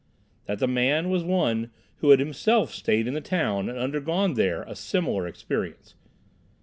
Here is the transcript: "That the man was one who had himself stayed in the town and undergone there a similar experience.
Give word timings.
"That 0.47 0.57
the 0.57 0.67
man 0.67 1.11
was 1.11 1.23
one 1.23 1.69
who 1.97 2.09
had 2.09 2.17
himself 2.19 2.73
stayed 2.73 3.05
in 3.05 3.13
the 3.13 3.21
town 3.21 3.69
and 3.69 3.77
undergone 3.77 4.33
there 4.33 4.63
a 4.63 4.75
similar 4.75 5.27
experience. 5.27 5.93